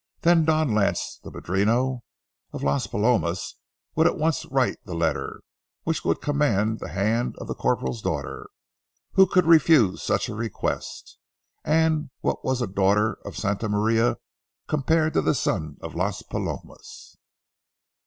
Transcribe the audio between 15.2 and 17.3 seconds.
a son of Las Palomas?